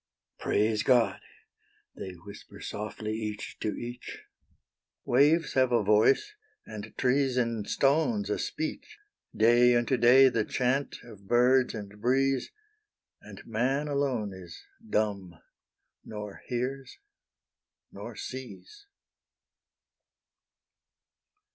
Praise 0.39 0.81
God! 0.81 1.19
they 1.95 2.13
whisper 2.13 2.59
softly 2.59 3.13
each 3.13 3.59
to 3.59 3.77
each; 3.77 4.23
Waves 5.05 5.53
have 5.53 5.71
a 5.71 5.83
voice, 5.83 6.33
and 6.65 6.97
trees 6.97 7.37
and 7.37 7.69
stones 7.69 8.27
a 8.31 8.39
speech; 8.39 8.97
Day 9.35 9.75
unto 9.75 9.97
day 9.97 10.27
the 10.29 10.43
chant 10.43 10.95
of 11.03 11.27
birds 11.27 11.75
and 11.75 12.01
breeze, 12.01 12.49
And 13.21 13.45
man 13.45 13.87
alone 13.87 14.33
is 14.33 14.63
dumb, 14.89 15.35
nor 16.03 16.41
hears, 16.47 16.97
nor 17.91 18.15
sees. 18.15 18.87